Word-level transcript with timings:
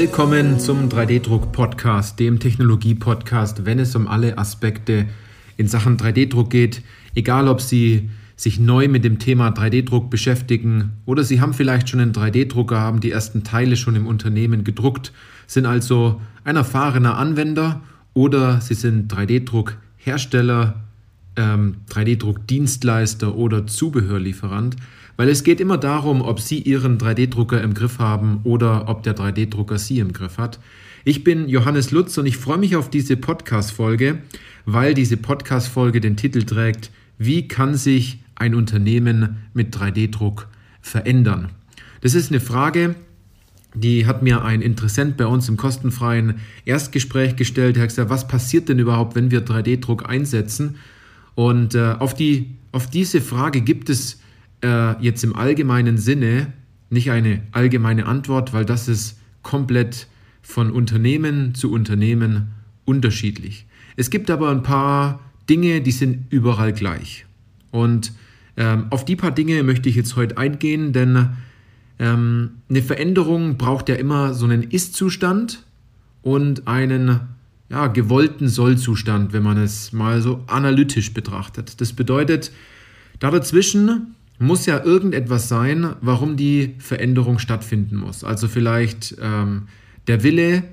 Willkommen 0.00 0.60
zum 0.60 0.88
3D-Druck-Podcast, 0.88 2.20
dem 2.20 2.38
Technologie-Podcast, 2.38 3.66
wenn 3.66 3.80
es 3.80 3.96
um 3.96 4.06
alle 4.06 4.38
Aspekte 4.38 5.08
in 5.56 5.66
Sachen 5.66 5.96
3D-Druck 5.96 6.50
geht. 6.50 6.82
Egal, 7.16 7.48
ob 7.48 7.60
Sie 7.60 8.08
sich 8.36 8.60
neu 8.60 8.86
mit 8.86 9.02
dem 9.02 9.18
Thema 9.18 9.48
3D-Druck 9.48 10.08
beschäftigen 10.08 10.92
oder 11.04 11.24
Sie 11.24 11.40
haben 11.40 11.52
vielleicht 11.52 11.88
schon 11.88 11.98
einen 11.98 12.12
3D-Drucker, 12.12 12.78
haben 12.78 13.00
die 13.00 13.10
ersten 13.10 13.42
Teile 13.42 13.76
schon 13.76 13.96
im 13.96 14.06
Unternehmen 14.06 14.62
gedruckt, 14.62 15.12
sind 15.48 15.66
also 15.66 16.20
ein 16.44 16.54
erfahrener 16.54 17.18
Anwender 17.18 17.82
oder 18.14 18.60
Sie 18.60 18.74
sind 18.74 19.12
3D-Druck-Hersteller, 19.12 20.76
ähm, 21.34 21.78
3D-Druck-Dienstleister 21.90 23.34
oder 23.34 23.66
Zubehörlieferant. 23.66 24.76
Weil 25.18 25.30
es 25.30 25.42
geht 25.42 25.60
immer 25.60 25.78
darum, 25.78 26.22
ob 26.22 26.38
Sie 26.38 26.60
Ihren 26.60 26.96
3D-Drucker 26.96 27.60
im 27.60 27.74
Griff 27.74 27.98
haben 27.98 28.38
oder 28.44 28.88
ob 28.88 29.02
der 29.02 29.16
3D-Drucker 29.16 29.76
Sie 29.76 29.98
im 29.98 30.12
Griff 30.12 30.38
hat. 30.38 30.60
Ich 31.04 31.24
bin 31.24 31.48
Johannes 31.48 31.90
Lutz 31.90 32.16
und 32.18 32.26
ich 32.26 32.36
freue 32.36 32.58
mich 32.58 32.76
auf 32.76 32.88
diese 32.88 33.16
Podcast-Folge, 33.16 34.18
weil 34.64 34.94
diese 34.94 35.16
Podcast-Folge 35.16 36.00
den 36.00 36.16
Titel 36.16 36.44
trägt, 36.44 36.92
wie 37.18 37.48
kann 37.48 37.74
sich 37.74 38.20
ein 38.36 38.54
Unternehmen 38.54 39.38
mit 39.54 39.76
3D-Druck 39.76 40.46
verändern? 40.80 41.50
Das 42.00 42.14
ist 42.14 42.30
eine 42.30 42.38
Frage, 42.38 42.94
die 43.74 44.06
hat 44.06 44.22
mir 44.22 44.44
ein 44.44 44.62
Interessent 44.62 45.16
bei 45.16 45.26
uns 45.26 45.48
im 45.48 45.56
kostenfreien 45.56 46.34
Erstgespräch 46.64 47.34
gestellt. 47.34 47.76
Er 47.76 47.82
hat 47.82 47.88
gesagt, 47.88 48.10
was 48.10 48.28
passiert 48.28 48.68
denn 48.68 48.78
überhaupt, 48.78 49.16
wenn 49.16 49.32
wir 49.32 49.44
3D-Druck 49.44 50.08
einsetzen? 50.08 50.76
Und 51.34 51.74
äh, 51.74 51.96
auf, 51.98 52.14
die, 52.14 52.54
auf 52.70 52.88
diese 52.88 53.20
Frage 53.20 53.62
gibt 53.62 53.90
es 53.90 54.20
äh, 54.62 55.02
jetzt 55.02 55.24
im 55.24 55.34
allgemeinen 55.36 55.98
Sinne 55.98 56.52
nicht 56.90 57.10
eine 57.10 57.42
allgemeine 57.52 58.06
Antwort, 58.06 58.52
weil 58.52 58.64
das 58.64 58.88
ist 58.88 59.18
komplett 59.42 60.06
von 60.42 60.70
Unternehmen 60.70 61.54
zu 61.54 61.70
Unternehmen 61.70 62.48
unterschiedlich. 62.84 63.66
Es 63.96 64.10
gibt 64.10 64.30
aber 64.30 64.50
ein 64.50 64.62
paar 64.62 65.20
Dinge, 65.48 65.80
die 65.80 65.90
sind 65.90 66.32
überall 66.32 66.72
gleich. 66.72 67.26
Und 67.70 68.12
ähm, 68.56 68.86
auf 68.90 69.04
die 69.04 69.16
paar 69.16 69.30
Dinge 69.30 69.62
möchte 69.62 69.88
ich 69.88 69.96
jetzt 69.96 70.16
heute 70.16 70.38
eingehen, 70.38 70.92
denn 70.92 71.30
ähm, 71.98 72.50
eine 72.68 72.82
Veränderung 72.82 73.58
braucht 73.58 73.88
ja 73.88 73.96
immer 73.96 74.34
so 74.34 74.46
einen 74.46 74.62
Ist-Zustand 74.62 75.64
und 76.22 76.66
einen 76.66 77.20
ja, 77.70 77.86
gewollten 77.88 78.48
Soll-Zustand, 78.48 79.32
wenn 79.32 79.42
man 79.42 79.58
es 79.58 79.92
mal 79.92 80.22
so 80.22 80.42
analytisch 80.46 81.12
betrachtet. 81.12 81.80
Das 81.80 81.92
bedeutet, 81.92 82.52
da 83.18 83.30
dazwischen 83.30 84.14
muss 84.38 84.66
ja 84.66 84.84
irgendetwas 84.84 85.48
sein, 85.48 85.94
warum 86.00 86.36
die 86.36 86.76
Veränderung 86.78 87.38
stattfinden 87.38 87.96
muss. 87.96 88.24
Also 88.24 88.48
vielleicht 88.48 89.16
ähm, 89.20 89.62
der 90.06 90.22
Wille, 90.22 90.64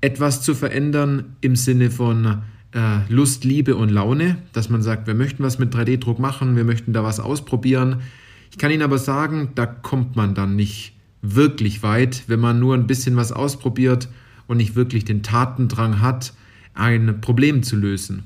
etwas 0.00 0.42
zu 0.42 0.54
verändern 0.54 1.36
im 1.40 1.56
Sinne 1.56 1.90
von 1.90 2.42
äh, 2.72 2.98
Lust, 3.08 3.44
Liebe 3.44 3.76
und 3.76 3.88
Laune, 3.88 4.36
dass 4.52 4.68
man 4.68 4.82
sagt, 4.82 5.06
wir 5.06 5.14
möchten 5.14 5.42
was 5.42 5.58
mit 5.58 5.74
3D-Druck 5.74 6.18
machen, 6.18 6.56
wir 6.56 6.64
möchten 6.64 6.92
da 6.92 7.02
was 7.04 7.20
ausprobieren. 7.20 8.02
Ich 8.50 8.58
kann 8.58 8.70
Ihnen 8.70 8.82
aber 8.82 8.98
sagen, 8.98 9.50
da 9.54 9.64
kommt 9.64 10.16
man 10.16 10.34
dann 10.34 10.56
nicht 10.56 10.94
wirklich 11.22 11.82
weit, 11.82 12.24
wenn 12.26 12.40
man 12.40 12.60
nur 12.60 12.74
ein 12.74 12.86
bisschen 12.86 13.16
was 13.16 13.32
ausprobiert 13.32 14.08
und 14.46 14.58
nicht 14.58 14.74
wirklich 14.74 15.04
den 15.04 15.22
Tatendrang 15.22 16.00
hat, 16.00 16.34
ein 16.74 17.20
Problem 17.20 17.62
zu 17.62 17.76
lösen. 17.76 18.24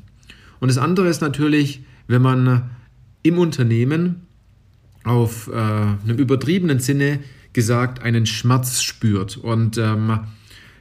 Und 0.58 0.68
das 0.68 0.78
andere 0.78 1.08
ist 1.08 1.20
natürlich, 1.20 1.82
wenn 2.08 2.22
man 2.22 2.70
im 3.22 3.38
Unternehmen 3.38 4.26
auf 5.08 5.48
äh, 5.48 5.52
einem 5.52 6.18
übertriebenen 6.18 6.80
Sinne 6.80 7.20
gesagt 7.52 8.02
einen 8.02 8.26
Schmerz 8.26 8.82
spürt. 8.82 9.36
Und 9.36 9.78
ähm, 9.78 10.20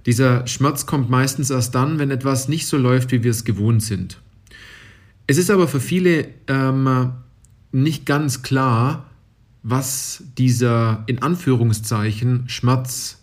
dieser 0.05 0.45
Schmerz 0.47 0.85
kommt 0.85 1.09
meistens 1.09 1.49
erst 1.49 1.75
dann, 1.75 1.99
wenn 1.99 2.11
etwas 2.11 2.47
nicht 2.47 2.67
so 2.67 2.77
läuft, 2.77 3.11
wie 3.11 3.23
wir 3.23 3.31
es 3.31 3.43
gewohnt 3.43 3.83
sind. 3.83 4.19
Es 5.27 5.37
ist 5.37 5.49
aber 5.49 5.67
für 5.67 5.79
viele 5.79 6.29
ähm, 6.47 7.11
nicht 7.71 8.05
ganz 8.05 8.41
klar, 8.41 9.09
was 9.63 10.23
dieser 10.37 11.03
in 11.07 11.21
Anführungszeichen 11.21 12.47
Schmerz 12.47 13.21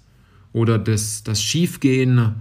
oder 0.53 0.78
das, 0.78 1.25
das 1.25 1.43
Schiefgehen 1.43 2.34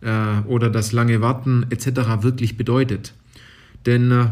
äh, 0.00 0.40
oder 0.46 0.70
das 0.70 0.92
lange 0.92 1.20
Warten 1.20 1.66
etc. 1.68 2.22
wirklich 2.22 2.56
bedeutet. 2.56 3.14
Denn 3.84 4.10
äh, 4.10 4.26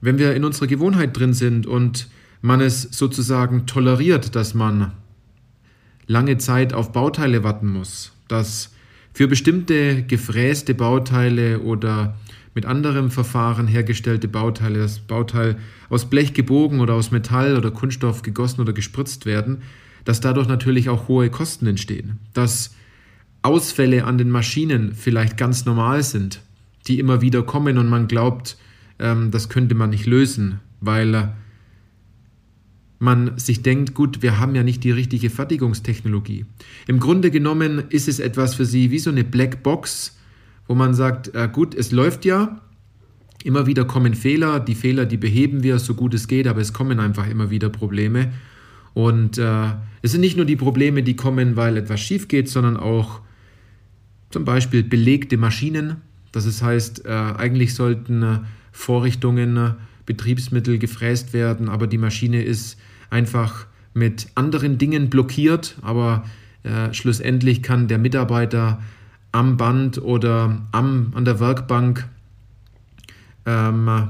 wenn 0.00 0.18
wir 0.18 0.34
in 0.34 0.44
unserer 0.44 0.66
Gewohnheit 0.66 1.16
drin 1.16 1.32
sind 1.32 1.66
und 1.66 2.08
man 2.44 2.60
es 2.60 2.82
sozusagen 2.82 3.64
toleriert, 3.64 4.36
dass 4.36 4.52
man 4.52 4.92
lange 6.06 6.36
Zeit 6.36 6.74
auf 6.74 6.92
Bauteile 6.92 7.42
warten 7.42 7.68
muss, 7.68 8.12
dass 8.28 8.74
für 9.14 9.28
bestimmte 9.28 10.02
gefräste 10.02 10.74
Bauteile 10.74 11.60
oder 11.60 12.18
mit 12.54 12.66
anderem 12.66 13.10
Verfahren 13.10 13.66
hergestellte 13.66 14.28
Bauteile, 14.28 14.80
das 14.80 14.98
Bauteil 14.98 15.56
aus 15.88 16.10
Blech 16.10 16.34
gebogen 16.34 16.80
oder 16.80 16.92
aus 16.92 17.10
Metall 17.10 17.56
oder 17.56 17.70
Kunststoff 17.70 18.20
gegossen 18.20 18.60
oder 18.60 18.74
gespritzt 18.74 19.24
werden, 19.24 19.62
dass 20.04 20.20
dadurch 20.20 20.46
natürlich 20.46 20.90
auch 20.90 21.08
hohe 21.08 21.30
Kosten 21.30 21.66
entstehen, 21.66 22.18
dass 22.34 22.74
Ausfälle 23.40 24.04
an 24.04 24.18
den 24.18 24.28
Maschinen 24.28 24.92
vielleicht 24.92 25.38
ganz 25.38 25.64
normal 25.64 26.02
sind, 26.02 26.42
die 26.88 26.98
immer 26.98 27.22
wieder 27.22 27.42
kommen 27.42 27.78
und 27.78 27.88
man 27.88 28.06
glaubt, 28.06 28.58
ähm, 28.98 29.30
das 29.30 29.48
könnte 29.48 29.74
man 29.74 29.88
nicht 29.88 30.04
lösen, 30.04 30.60
weil 30.82 31.32
man 32.98 33.38
sich 33.38 33.62
denkt, 33.62 33.94
gut, 33.94 34.22
wir 34.22 34.38
haben 34.38 34.54
ja 34.54 34.62
nicht 34.62 34.84
die 34.84 34.90
richtige 34.90 35.30
Fertigungstechnologie. 35.30 36.46
Im 36.86 37.00
Grunde 37.00 37.30
genommen 37.30 37.84
ist 37.90 38.08
es 38.08 38.20
etwas 38.20 38.54
für 38.54 38.64
Sie 38.64 38.90
wie 38.90 38.98
so 38.98 39.10
eine 39.10 39.24
Blackbox, 39.24 40.16
wo 40.66 40.74
man 40.74 40.94
sagt, 40.94 41.34
äh, 41.34 41.48
gut, 41.52 41.74
es 41.74 41.92
läuft 41.92 42.24
ja, 42.24 42.60
immer 43.42 43.66
wieder 43.66 43.84
kommen 43.84 44.14
Fehler, 44.14 44.58
die 44.58 44.74
Fehler, 44.74 45.04
die 45.04 45.18
beheben 45.18 45.62
wir 45.62 45.78
so 45.78 45.94
gut 45.94 46.14
es 46.14 46.28
geht, 46.28 46.46
aber 46.46 46.60
es 46.60 46.72
kommen 46.72 46.98
einfach 46.98 47.28
immer 47.28 47.50
wieder 47.50 47.68
Probleme. 47.68 48.32
Und 48.94 49.38
äh, 49.38 49.72
es 50.02 50.12
sind 50.12 50.20
nicht 50.20 50.36
nur 50.36 50.46
die 50.46 50.56
Probleme, 50.56 51.02
die 51.02 51.16
kommen, 51.16 51.56
weil 51.56 51.76
etwas 51.76 52.00
schief 52.00 52.28
geht, 52.28 52.48
sondern 52.48 52.76
auch 52.76 53.20
zum 54.30 54.44
Beispiel 54.44 54.82
belegte 54.82 55.36
Maschinen. 55.36 55.96
Das 56.32 56.62
heißt, 56.62 57.04
äh, 57.04 57.08
eigentlich 57.08 57.74
sollten 57.74 58.22
äh, 58.22 58.38
Vorrichtungen, 58.72 59.56
äh, 59.56 59.70
Betriebsmittel 60.06 60.78
gefräst 60.78 61.32
werden, 61.32 61.68
aber 61.68 61.86
die 61.86 61.98
Maschine 61.98 62.42
ist 62.42 62.78
einfach 63.10 63.66
mit 63.94 64.28
anderen 64.34 64.78
Dingen 64.78 65.08
blockiert, 65.10 65.76
aber 65.82 66.24
äh, 66.64 66.92
schlussendlich 66.92 67.62
kann 67.62 67.88
der 67.88 67.98
Mitarbeiter 67.98 68.82
am 69.32 69.56
Band 69.56 69.98
oder 69.98 70.62
am, 70.72 71.12
an 71.14 71.24
der 71.24 71.40
Werkbank 71.40 72.08
ähm, 73.46 74.08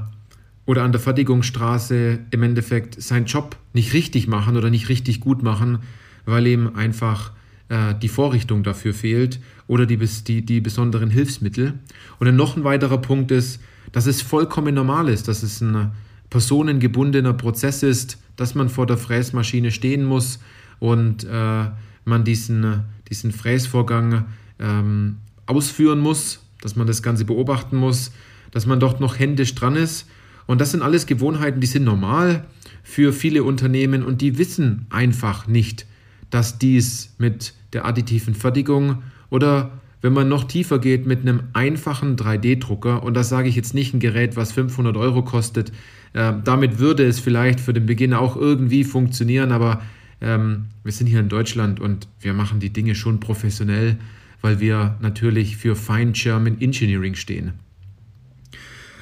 oder 0.65 0.83
an 0.83 0.91
der 0.91 1.01
Fertigungsstraße 1.01 2.19
im 2.31 2.43
Endeffekt 2.43 3.01
seinen 3.01 3.25
Job 3.25 3.55
nicht 3.73 3.93
richtig 3.93 4.27
machen 4.27 4.57
oder 4.57 4.69
nicht 4.69 4.89
richtig 4.89 5.19
gut 5.19 5.43
machen, 5.43 5.79
weil 6.25 6.47
ihm 6.47 6.75
einfach 6.75 7.31
äh, 7.69 7.95
die 7.95 8.09
Vorrichtung 8.09 8.63
dafür 8.63 8.93
fehlt 8.93 9.39
oder 9.67 9.85
die, 9.85 9.97
die, 9.97 10.45
die 10.45 10.61
besonderen 10.61 11.09
Hilfsmittel. 11.09 11.73
Und 12.19 12.27
dann 12.27 12.35
noch 12.35 12.55
ein 12.55 12.63
weiterer 12.63 12.99
Punkt 12.99 13.31
ist, 13.31 13.59
dass 13.91 14.05
es 14.05 14.21
vollkommen 14.21 14.75
normal 14.75 15.09
ist, 15.09 15.27
dass 15.27 15.43
es 15.43 15.61
ein 15.61 15.91
personengebundener 16.29 17.33
Prozess 17.33 17.83
ist, 17.83 18.17
dass 18.35 18.55
man 18.55 18.69
vor 18.69 18.85
der 18.85 18.97
Fräsmaschine 18.97 19.71
stehen 19.71 20.03
muss 20.03 20.39
und 20.79 21.23
äh, 21.23 21.65
man 22.03 22.23
diesen, 22.23 22.83
diesen 23.09 23.31
Fräsvorgang 23.31 24.25
ähm, 24.59 25.17
ausführen 25.45 25.99
muss, 25.99 26.41
dass 26.61 26.75
man 26.75 26.87
das 26.87 27.01
Ganze 27.01 27.25
beobachten 27.25 27.77
muss, 27.77 28.11
dass 28.51 28.65
man 28.65 28.79
dort 28.79 28.99
noch 28.99 29.19
händisch 29.19 29.55
dran 29.55 29.75
ist. 29.75 30.07
Und 30.45 30.61
das 30.61 30.71
sind 30.71 30.81
alles 30.81 31.05
Gewohnheiten, 31.05 31.59
die 31.59 31.67
sind 31.67 31.83
normal 31.83 32.45
für 32.83 33.13
viele 33.13 33.43
Unternehmen 33.43 34.03
und 34.03 34.21
die 34.21 34.37
wissen 34.37 34.85
einfach 34.89 35.47
nicht, 35.47 35.85
dass 36.29 36.57
dies 36.59 37.15
mit 37.17 37.53
der 37.73 37.85
additiven 37.85 38.33
Fertigung 38.33 39.03
oder 39.29 39.71
wenn 40.01 40.13
man 40.13 40.29
noch 40.29 40.43
tiefer 40.43 40.77
geht 40.77 41.07
mit 41.07 41.21
einem 41.21 41.43
einfachen 41.53 42.15
3D-Drucker, 42.15 43.01
und 43.01 43.15
das 43.15 43.29
sage 43.29 43.49
ich 43.49 43.55
jetzt 43.55 43.73
nicht 43.73 43.93
ein 43.93 43.99
Gerät, 43.99 44.35
was 44.35 44.51
500 44.51 44.95
Euro 44.97 45.23
kostet, 45.23 45.71
äh, 46.13 46.33
damit 46.43 46.77
würde 46.77 47.03
es 47.05 47.19
vielleicht 47.19 47.59
für 47.59 47.73
den 47.73 47.87
Beginn 47.87 48.13
auch 48.13 48.37
irgendwie 48.37 48.83
funktionieren, 48.83 49.51
aber 49.51 49.81
ähm, 50.21 50.65
wir 50.83 50.91
sind 50.91 51.07
hier 51.07 51.19
in 51.19 51.29
Deutschland 51.29 51.79
und 51.79 52.07
wir 52.19 52.33
machen 52.33 52.59
die 52.59 52.71
Dinge 52.71 52.93
schon 52.95 53.19
professionell, 53.19 53.97
weil 54.41 54.59
wir 54.59 54.95
natürlich 55.01 55.57
für 55.57 55.75
Fine 55.75 56.11
German 56.11 56.61
Engineering 56.61 57.15
stehen. 57.15 57.53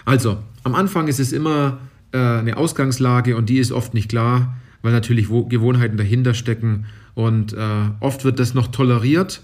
Also, 0.06 0.40
am 0.64 0.74
Anfang 0.74 1.08
ist 1.08 1.20
es 1.20 1.34
immer 1.34 1.80
äh, 2.14 2.18
eine 2.18 2.58
Ausgangslage 2.58 3.36
und 3.36 3.50
die 3.50 3.58
ist 3.58 3.72
oft 3.72 3.94
nicht 3.94 4.10
klar, 4.10 4.56
weil 4.84 4.92
natürlich 4.92 5.30
Gewohnheiten 5.30 5.98
dahinter 5.98 6.36
stecken 6.36 6.86
und 7.16 7.54
äh, 7.54 7.58
oft 8.00 8.24
wird 8.26 8.38
das 8.38 8.54
noch 8.54 8.68
toleriert. 8.68 9.42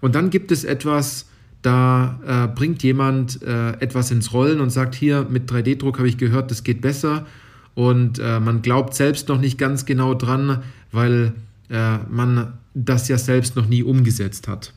Und 0.00 0.14
dann 0.14 0.30
gibt 0.30 0.52
es 0.52 0.62
etwas, 0.62 1.28
da 1.62 2.20
äh, 2.26 2.54
bringt 2.54 2.82
jemand 2.82 3.42
äh, 3.42 3.72
etwas 3.80 4.10
ins 4.10 4.32
Rollen 4.32 4.60
und 4.60 4.70
sagt, 4.70 4.94
hier 4.94 5.26
mit 5.28 5.50
3D-Druck 5.50 5.98
habe 5.98 6.08
ich 6.08 6.18
gehört, 6.18 6.50
das 6.50 6.62
geht 6.62 6.80
besser. 6.80 7.26
Und 7.74 8.18
äh, 8.18 8.38
man 8.38 8.62
glaubt 8.62 8.94
selbst 8.94 9.28
noch 9.28 9.40
nicht 9.40 9.58
ganz 9.58 9.86
genau 9.86 10.14
dran, 10.14 10.62
weil 10.90 11.32
äh, 11.70 11.98
man 12.10 12.52
das 12.74 13.08
ja 13.08 13.16
selbst 13.16 13.56
noch 13.56 13.66
nie 13.66 13.82
umgesetzt 13.82 14.46
hat. 14.46 14.74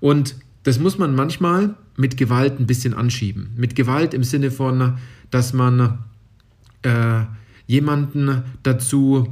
Und 0.00 0.34
das 0.64 0.78
muss 0.78 0.98
man 0.98 1.14
manchmal 1.14 1.74
mit 1.96 2.16
Gewalt 2.16 2.60
ein 2.60 2.66
bisschen 2.66 2.92
anschieben. 2.92 3.50
Mit 3.56 3.74
Gewalt 3.74 4.12
im 4.12 4.24
Sinne 4.24 4.50
von, 4.50 4.98
dass 5.30 5.52
man 5.52 5.98
äh, 6.82 7.22
jemanden 7.70 8.42
dazu 8.64 9.28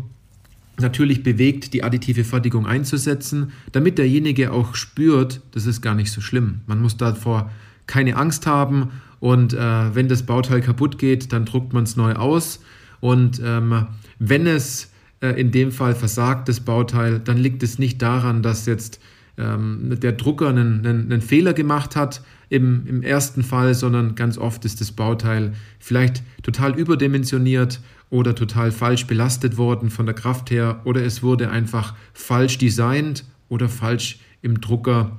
natürlich 0.79 1.25
bewegt, 1.25 1.75
die 1.75 1.83
additive 1.83 2.23
Fertigung 2.23 2.69
einzusetzen, 2.69 3.51
damit 3.73 3.99
derjenige 3.99 4.53
auch 4.53 4.77
spürt, 4.77 5.41
das 5.51 5.67
ist 5.67 5.83
gar 5.83 5.97
nicht 5.97 6.13
so 6.13 6.21
schlimm. 6.21 6.61
Man 6.69 6.81
muss 6.81 6.97
davor 6.97 7.51
keine 7.89 8.15
Angst 8.15 8.47
haben 8.47 8.93
und 9.19 9.55
äh, 9.55 9.93
wenn 9.93 10.07
das 10.07 10.23
Bauteil 10.23 10.61
kaputt 10.61 10.99
geht, 10.99 11.33
dann 11.33 11.47
druckt 11.47 11.73
man 11.73 11.83
es 11.83 11.97
neu 11.97 12.13
aus 12.13 12.61
und 13.01 13.43
ähm, 13.45 13.87
wenn 14.21 14.47
es 14.47 14.93
äh, 15.21 15.31
in 15.31 15.51
dem 15.51 15.73
Fall 15.73 15.97
versagt, 15.97 16.49
das 16.49 16.61
Bauteil, 16.61 17.19
dann 17.19 17.39
liegt 17.39 17.65
es 17.65 17.81
nicht 17.81 18.01
daran, 18.01 18.45
dass 18.45 18.67
jetzt 18.67 19.01
ähm, 19.37 19.99
der 20.01 20.13
Drucker 20.13 20.51
einen, 20.51 20.87
einen, 20.87 21.11
einen, 21.11 21.23
Fehler 21.23 21.55
gemacht 21.55 21.97
hat 21.97 22.23
im, 22.51 22.87
im 22.87 23.03
ersten 23.03 23.43
Fall, 23.43 23.75
sondern 23.75 24.15
ganz 24.15 24.39
oft 24.39 24.65
ist 24.65 24.81
das 24.81 24.93
Bauteil 24.93 25.55
vielleicht 25.81 26.23
total 26.45 26.79
überdimensioniert 26.79 27.81
oder 28.11 28.35
total 28.35 28.73
falsch 28.73 29.07
belastet 29.07 29.57
worden 29.57 29.91
von 29.91 30.07
der 30.07 30.15
Kraft 30.15 30.51
her 30.51 30.81
oder 30.85 31.03
es 31.03 31.23
wurde 31.23 31.51
einfach 31.51 31.95
falsch 32.15 32.59
designt 32.59 33.25
oder 33.49 33.69
falsch 33.69 34.21
im 34.43 34.61
Drucker 34.61 35.17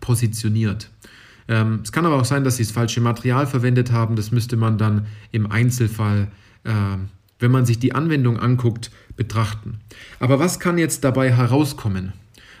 positioniert. 0.00 0.90
Ähm, 1.48 1.80
es 1.82 1.92
kann 1.92 2.06
aber 2.06 2.16
auch 2.16 2.24
sein, 2.24 2.44
dass 2.44 2.56
sie 2.56 2.64
das 2.64 2.72
falsche 2.72 3.00
Material 3.00 3.46
verwendet 3.46 3.92
haben. 3.92 4.16
Das 4.16 4.30
müsste 4.30 4.56
man 4.56 4.78
dann 4.78 5.06
im 5.30 5.50
Einzelfall, 5.50 6.28
äh, 6.64 6.72
wenn 7.38 7.50
man 7.50 7.66
sich 7.66 7.78
die 7.78 7.94
Anwendung 7.94 8.38
anguckt, 8.38 8.90
betrachten. 9.16 9.80
Aber 10.20 10.38
was 10.38 10.60
kann 10.60 10.78
jetzt 10.78 11.04
dabei 11.04 11.32
herauskommen? 11.32 12.12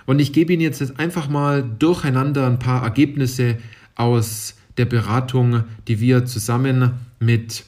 Und 0.06 0.18
ich 0.18 0.32
gebe 0.32 0.52
Ihnen 0.52 0.62
jetzt 0.62 0.98
einfach 0.98 1.28
mal 1.28 1.62
durcheinander 1.62 2.46
ein 2.46 2.58
paar 2.58 2.82
Ergebnisse 2.82 3.56
aus 3.94 4.56
der 4.76 4.84
Beratung, 4.84 5.64
die 5.88 6.00
wir 6.00 6.26
zusammen 6.26 6.92
mit 7.20 7.64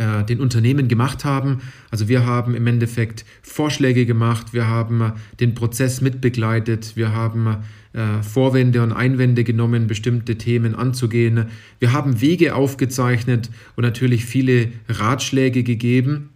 äh, 0.00 0.24
den 0.24 0.40
Unternehmen 0.40 0.88
gemacht 0.88 1.26
haben. 1.26 1.60
Also 1.90 2.08
wir 2.08 2.24
haben 2.24 2.54
im 2.54 2.66
Endeffekt 2.66 3.26
Vorschläge 3.42 4.06
gemacht, 4.06 4.54
wir 4.54 4.66
haben 4.66 5.12
den 5.40 5.54
Prozess 5.54 6.00
mitbegleitet, 6.00 6.96
wir 6.96 7.12
haben 7.12 7.58
äh, 7.92 8.22
Vorwände 8.22 8.82
und 8.82 8.92
Einwände 8.92 9.44
genommen, 9.44 9.88
bestimmte 9.88 10.38
Themen 10.38 10.74
anzugehen. 10.74 11.48
Wir 11.80 11.92
haben 11.92 12.22
Wege 12.22 12.54
aufgezeichnet 12.54 13.50
und 13.76 13.84
natürlich 13.84 14.24
viele 14.24 14.72
Ratschläge 14.88 15.64
gegeben, 15.64 16.30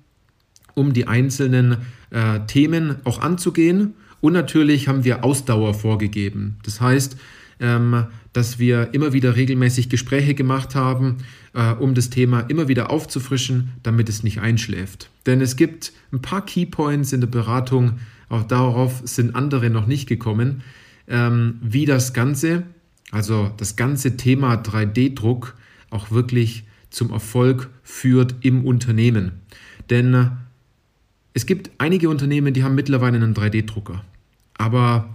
um 0.74 0.92
die 0.92 1.08
einzelnen 1.08 1.78
äh, 2.10 2.40
Themen 2.46 2.96
auch 3.04 3.22
anzugehen. 3.22 3.94
Und 4.20 4.34
natürlich 4.34 4.88
haben 4.88 5.04
wir 5.04 5.24
Ausdauer 5.24 5.72
vorgegeben. 5.72 6.58
Das 6.64 6.82
heißt, 6.82 7.16
ähm, 7.60 8.06
dass 8.32 8.58
wir 8.58 8.92
immer 8.92 9.12
wieder 9.12 9.36
regelmäßig 9.36 9.88
Gespräche 9.88 10.34
gemacht 10.34 10.74
haben, 10.74 11.18
äh, 11.54 11.72
um 11.72 11.94
das 11.94 12.10
Thema 12.10 12.40
immer 12.40 12.68
wieder 12.68 12.90
aufzufrischen, 12.90 13.72
damit 13.82 14.08
es 14.08 14.22
nicht 14.22 14.40
einschläft. 14.40 15.10
Denn 15.26 15.40
es 15.40 15.56
gibt 15.56 15.92
ein 16.12 16.20
paar 16.20 16.44
Keypoints 16.44 17.12
in 17.12 17.20
der 17.20 17.28
Beratung, 17.28 17.98
auch 18.28 18.44
darauf 18.44 19.02
sind 19.04 19.34
andere 19.34 19.70
noch 19.70 19.86
nicht 19.86 20.08
gekommen, 20.08 20.62
ähm, 21.08 21.58
wie 21.62 21.84
das 21.84 22.12
Ganze, 22.12 22.64
also 23.10 23.52
das 23.56 23.76
ganze 23.76 24.16
Thema 24.16 24.54
3D-Druck, 24.54 25.54
auch 25.90 26.10
wirklich 26.10 26.64
zum 26.90 27.10
Erfolg 27.10 27.70
führt 27.82 28.36
im 28.40 28.64
Unternehmen. 28.64 29.32
Denn 29.90 30.14
äh, 30.14 30.30
es 31.34 31.46
gibt 31.46 31.70
einige 31.78 32.08
Unternehmen, 32.08 32.54
die 32.54 32.64
haben 32.64 32.74
mittlerweile 32.74 33.16
einen 33.16 33.34
3D-Drucker. 33.34 34.04
Aber 34.56 35.08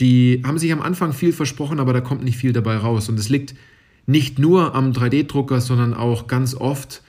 die 0.00 0.42
haben 0.44 0.58
sich 0.58 0.72
am 0.72 0.82
Anfang 0.82 1.12
viel 1.12 1.32
versprochen, 1.32 1.78
aber 1.78 1.92
da 1.92 2.00
kommt 2.00 2.24
nicht 2.24 2.36
viel 2.36 2.52
dabei 2.52 2.76
raus. 2.76 3.08
Und 3.08 3.18
es 3.18 3.28
liegt 3.28 3.54
nicht 4.06 4.38
nur 4.38 4.74
am 4.74 4.92
3D-Drucker, 4.92 5.60
sondern 5.60 5.94
auch 5.94 6.26
ganz 6.26 6.54
oft 6.54 7.02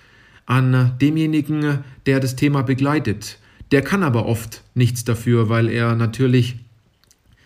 an 0.46 0.94
demjenigen, 1.02 1.80
der 2.06 2.20
das 2.20 2.36
Thema 2.36 2.62
begleitet. 2.62 3.40
Der 3.72 3.82
kann 3.82 4.04
aber 4.04 4.26
oft 4.26 4.64
nichts 4.76 5.06
dafür, 5.06 5.48
weil 5.48 5.70
er 5.70 5.96
natürlich 5.96 6.58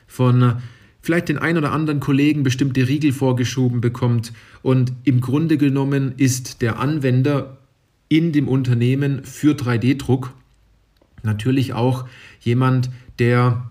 von 0.07 0.56
vielleicht 1.01 1.30
den 1.30 1.38
ein 1.38 1.57
oder 1.57 1.71
anderen 1.71 2.00
Kollegen 2.00 2.42
bestimmte 2.42 2.88
Riegel 2.88 3.12
vorgeschoben 3.12 3.80
bekommt. 3.80 4.33
Und 4.63 4.94
im 5.03 5.21
Grunde 5.21 5.57
genommen 5.57 6.13
ist 6.18 6.63
der 6.63 6.80
Anwender 6.80 7.57
in 8.09 8.31
dem 8.31 8.47
Unternehmen 8.47 9.24
für 9.24 9.53
3D-Druck 9.53 10.33
natürlich 11.21 11.74
auch 11.74 12.06
jemand, 12.39 12.89
der 13.19 13.69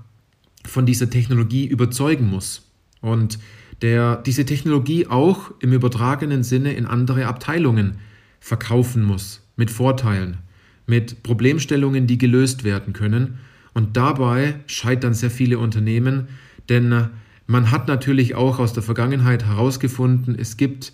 von 0.66 0.87
dieser 0.87 1.11
Technologie 1.11 1.66
überzeugen 1.66 2.28
muss 2.28 2.70
und 3.00 3.38
der 3.82 4.16
diese 4.16 4.46
Technologie 4.46 5.06
auch 5.06 5.50
im 5.61 5.72
übertragenen 5.72 6.43
Sinne 6.43 6.72
in 6.72 6.87
andere 6.87 7.26
Abteilungen 7.26 7.99
verkaufen 8.40 9.02
muss, 9.02 9.43
mit 9.56 9.70
Vorteilen, 9.70 10.38
mit 10.87 11.22
Problemstellungen, 11.22 12.06
die 12.06 12.19
gelöst 12.19 12.64
werden 12.64 12.93
können. 12.93 13.38
Und 13.72 13.96
dabei 13.96 14.56
scheitern 14.66 15.14
sehr 15.14 15.31
viele 15.31 15.58
Unternehmen, 15.58 16.28
denn 16.69 17.08
man 17.46 17.70
hat 17.70 17.88
natürlich 17.88 18.34
auch 18.34 18.58
aus 18.58 18.72
der 18.72 18.82
Vergangenheit 18.82 19.44
herausgefunden, 19.44 20.37
es 20.38 20.56
gibt 20.56 20.93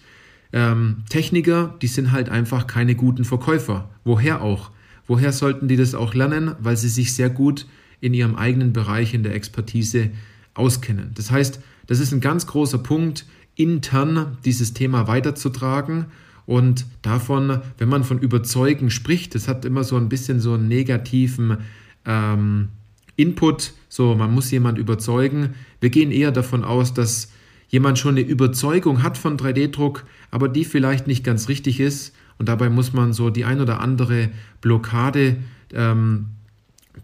ähm, 0.52 1.04
Techniker, 1.08 1.76
die 1.80 1.86
sind 1.86 2.10
halt 2.10 2.28
einfach 2.28 2.66
keine 2.66 2.94
guten 2.96 3.24
Verkäufer. 3.24 3.88
Woher 4.04 4.42
auch? 4.42 4.70
Woher 5.06 5.32
sollten 5.32 5.68
die 5.68 5.76
das 5.76 5.94
auch 5.94 6.14
lernen? 6.14 6.54
Weil 6.60 6.76
sie 6.76 6.88
sich 6.88 7.14
sehr 7.14 7.30
gut 7.30 7.66
in 8.00 8.14
ihrem 8.14 8.36
eigenen 8.36 8.72
Bereich 8.72 9.14
in 9.14 9.22
der 9.22 9.34
Expertise 9.34 10.10
auskennen. 10.54 11.10
Das 11.14 11.30
heißt, 11.30 11.60
das 11.86 12.00
ist 12.00 12.12
ein 12.12 12.20
ganz 12.20 12.46
großer 12.46 12.78
Punkt, 12.78 13.26
intern 13.56 14.38
dieses 14.44 14.72
Thema 14.72 15.06
weiterzutragen 15.06 16.06
und 16.46 16.86
davon, 17.02 17.60
wenn 17.78 17.88
man 17.88 18.04
von 18.04 18.18
Überzeugen 18.18 18.90
spricht, 18.90 19.34
das 19.34 19.48
hat 19.48 19.64
immer 19.64 19.84
so 19.84 19.96
ein 19.96 20.08
bisschen 20.08 20.40
so 20.40 20.54
einen 20.54 20.68
negativen 20.68 21.58
ähm, 22.04 22.68
Input, 23.16 23.74
so 23.88 24.14
man 24.14 24.32
muss 24.32 24.50
jemand 24.50 24.78
überzeugen. 24.78 25.54
Wir 25.80 25.90
gehen 25.90 26.10
eher 26.10 26.32
davon 26.32 26.64
aus, 26.64 26.94
dass 26.94 27.30
jemand 27.68 27.98
schon 27.98 28.16
eine 28.16 28.26
Überzeugung 28.26 29.02
hat 29.02 29.16
von 29.16 29.36
3D-Druck, 29.36 30.04
aber 30.30 30.48
die 30.48 30.64
vielleicht 30.64 31.06
nicht 31.06 31.22
ganz 31.22 31.48
richtig 31.48 31.78
ist 31.80 32.14
und 32.38 32.48
dabei 32.48 32.70
muss 32.70 32.92
man 32.92 33.12
so 33.12 33.30
die 33.30 33.44
ein 33.44 33.60
oder 33.60 33.80
andere 33.80 34.30
Blockade 34.60 35.36
ähm, 35.72 36.30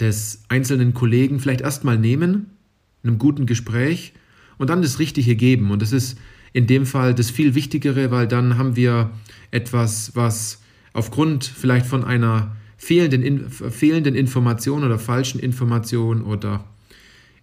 des 0.00 0.44
einzelnen 0.48 0.94
Kollegen 0.94 1.40
vielleicht 1.40 1.60
erstmal 1.60 1.98
nehmen, 1.98 2.50
in 3.02 3.10
einem 3.10 3.18
guten 3.18 3.46
Gespräch 3.46 4.12
und 4.58 4.70
dann 4.70 4.82
das 4.82 4.98
Richtige 4.98 5.36
geben. 5.36 5.70
Und 5.70 5.82
das 5.82 5.92
ist 5.92 6.18
in 6.52 6.66
dem 6.66 6.86
Fall 6.86 7.14
das 7.14 7.30
viel 7.30 7.54
Wichtigere, 7.54 8.10
weil 8.10 8.26
dann 8.26 8.58
haben 8.58 8.76
wir 8.76 9.10
etwas, 9.50 10.14
was 10.14 10.62
aufgrund 10.92 11.44
vielleicht 11.44 11.86
von 11.86 12.04
einer 12.04 12.56
fehlenden, 12.76 13.22
in, 13.22 13.50
fehlenden 13.50 14.14
Information 14.14 14.84
oder 14.84 14.98
falschen 14.98 15.38
Information 15.38 16.22
oder 16.22 16.64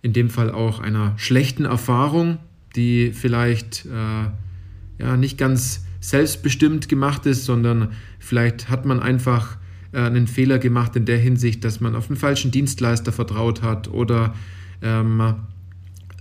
in 0.01 0.13
dem 0.13 0.29
Fall 0.29 0.51
auch 0.51 0.79
einer 0.79 1.13
schlechten 1.17 1.65
Erfahrung, 1.65 2.39
die 2.75 3.11
vielleicht 3.13 3.85
äh, 3.85 5.03
ja, 5.03 5.17
nicht 5.17 5.37
ganz 5.37 5.85
selbstbestimmt 6.01 6.89
gemacht 6.89 7.25
ist, 7.25 7.45
sondern 7.45 7.93
vielleicht 8.19 8.69
hat 8.69 8.85
man 8.85 8.99
einfach 8.99 9.57
einen 9.99 10.27
Fehler 10.27 10.59
gemacht 10.59 10.95
in 10.95 11.05
der 11.05 11.17
Hinsicht, 11.17 11.63
dass 11.63 11.79
man 11.79 11.95
auf 11.95 12.09
einen 12.09 12.17
falschen 12.17 12.51
Dienstleister 12.51 13.11
vertraut 13.11 13.61
hat 13.61 13.89
oder 13.89 14.33
ähm, 14.81 15.35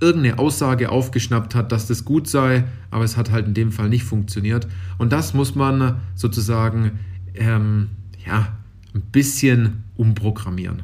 irgendeine 0.00 0.38
Aussage 0.38 0.90
aufgeschnappt 0.90 1.54
hat, 1.54 1.72
dass 1.72 1.86
das 1.86 2.04
gut 2.04 2.28
sei, 2.28 2.64
aber 2.90 3.04
es 3.04 3.16
hat 3.16 3.30
halt 3.30 3.46
in 3.46 3.54
dem 3.54 3.72
Fall 3.72 3.88
nicht 3.88 4.04
funktioniert. 4.04 4.66
Und 4.98 5.12
das 5.12 5.32
muss 5.32 5.54
man 5.54 6.00
sozusagen 6.14 6.98
ähm, 7.34 7.90
ja, 8.26 8.48
ein 8.94 9.02
bisschen 9.12 9.84
umprogrammieren. 9.96 10.82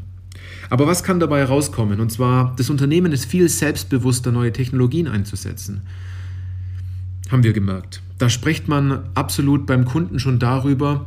Aber 0.71 0.87
was 0.87 1.02
kann 1.02 1.18
dabei 1.18 1.40
herauskommen? 1.40 2.00
Und 2.00 2.12
zwar, 2.12 2.54
das 2.57 2.71
Unternehmen 2.71 3.12
ist 3.12 3.25
viel 3.25 3.49
selbstbewusster, 3.49 4.33
neue 4.33 4.52
Technologien 4.52 5.09
einzusetzen. 5.09 5.83
Haben 7.30 7.42
wir 7.42 7.52
gemerkt. 7.52 8.02
Da 8.18 8.28
spricht 8.28 8.68
man 8.68 9.00
absolut 9.14 9.66
beim 9.66 9.85
Kunden 9.85 10.18
schon 10.18 10.38
darüber, 10.38 11.07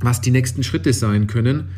was 0.00 0.20
die 0.20 0.30
nächsten 0.30 0.62
Schritte 0.62 0.92
sein 0.92 1.26
können, 1.26 1.68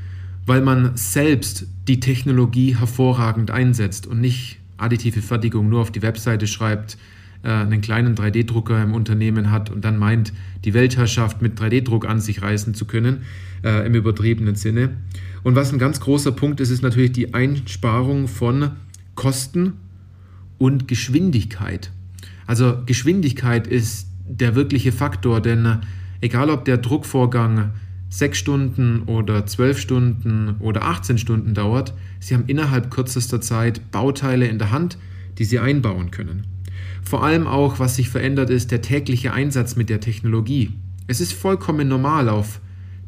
weil 0.46 0.62
man 0.62 0.92
selbst 0.96 1.66
die 1.88 2.00
Technologie 2.00 2.76
hervorragend 2.76 3.50
einsetzt 3.50 4.06
und 4.06 4.20
nicht 4.20 4.58
additive 4.76 5.22
Fertigung 5.22 5.68
nur 5.68 5.80
auf 5.80 5.90
die 5.90 6.02
Webseite 6.02 6.46
schreibt, 6.46 6.98
äh, 7.42 7.48
einen 7.48 7.80
kleinen 7.80 8.14
3D-Drucker 8.14 8.82
im 8.82 8.94
Unternehmen 8.94 9.50
hat 9.50 9.70
und 9.70 9.84
dann 9.84 9.98
meint, 9.98 10.32
die 10.64 10.74
Weltherrschaft 10.74 11.42
mit 11.42 11.60
3D-Druck 11.60 12.08
an 12.08 12.20
sich 12.20 12.42
reißen 12.42 12.74
zu 12.74 12.86
können, 12.86 13.22
äh, 13.64 13.86
im 13.86 13.94
übertriebenen 13.94 14.54
Sinne. 14.54 14.96
Und 15.42 15.54
was 15.54 15.72
ein 15.72 15.78
ganz 15.78 16.00
großer 16.00 16.32
Punkt 16.32 16.60
ist, 16.60 16.70
ist 16.70 16.82
natürlich 16.82 17.12
die 17.12 17.34
Einsparung 17.34 18.28
von 18.28 18.72
Kosten 19.14 19.74
und 20.58 20.88
Geschwindigkeit. 20.88 21.90
Also 22.46 22.82
Geschwindigkeit 22.86 23.66
ist 23.66 24.08
der 24.28 24.54
wirkliche 24.54 24.92
Faktor, 24.92 25.40
denn 25.40 25.78
egal 26.20 26.50
ob 26.50 26.64
der 26.64 26.78
Druckvorgang 26.78 27.70
sechs 28.08 28.38
Stunden 28.38 29.02
oder 29.02 29.46
zwölf 29.46 29.78
Stunden 29.78 30.56
oder 30.60 30.82
18 30.82 31.18
Stunden 31.18 31.54
dauert, 31.54 31.94
Sie 32.20 32.34
haben 32.34 32.44
innerhalb 32.46 32.90
kürzester 32.90 33.40
Zeit 33.40 33.90
Bauteile 33.90 34.46
in 34.46 34.58
der 34.58 34.70
Hand, 34.70 34.98
die 35.38 35.44
Sie 35.44 35.58
einbauen 35.58 36.10
können. 36.10 36.44
vor 37.02 37.22
allem 37.22 37.46
auch, 37.46 37.78
was 37.78 37.96
sich 37.96 38.08
verändert, 38.08 38.50
ist 38.50 38.72
der 38.72 38.82
tägliche 38.82 39.32
Einsatz 39.32 39.76
mit 39.76 39.90
der 39.90 40.00
Technologie. 40.00 40.72
Es 41.06 41.20
ist 41.20 41.32
vollkommen 41.32 41.86
normal, 41.86 42.28
auf 42.28 42.60